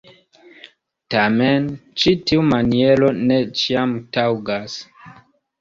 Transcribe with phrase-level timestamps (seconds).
[1.15, 1.67] Tamen,
[2.03, 4.81] ĉi tiu maniero ne ĉiam taŭgas.